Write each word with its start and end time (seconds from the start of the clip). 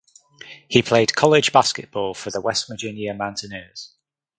He 0.67 0.81
played 0.81 1.13
college 1.13 1.51
basketball 1.51 2.15
for 2.15 2.31
the 2.31 2.41
West 2.41 2.67
Virginia 2.67 3.13
Mountaineers. 3.13 3.93